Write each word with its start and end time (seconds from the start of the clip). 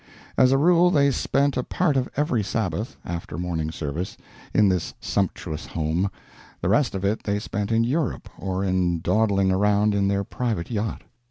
As 0.35 0.51
a 0.51 0.57
rule 0.57 0.89
they 0.89 1.11
spent 1.11 1.57
a 1.57 1.63
part 1.63 1.95
of 1.95 2.09
every 2.17 2.41
Sabbath 2.41 2.97
after 3.05 3.37
morning 3.37 3.69
service 3.69 4.17
in 4.51 4.67
this 4.67 4.95
sumptuous 4.99 5.67
home, 5.67 6.09
the 6.59 6.69
rest 6.69 6.95
of 6.95 7.05
it 7.05 7.21
they 7.21 7.37
spent 7.37 7.71
in 7.71 7.83
Europe, 7.83 8.27
or 8.39 8.63
in 8.63 9.01
dawdling 9.01 9.51
around 9.51 9.93
in 9.93 10.07
their 10.07 10.23
private 10.23 10.71
yacht. 10.71 11.03